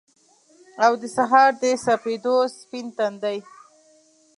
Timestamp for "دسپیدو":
1.61-2.35